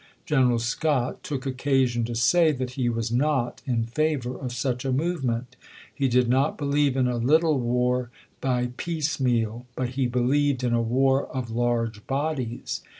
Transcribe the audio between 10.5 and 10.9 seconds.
in a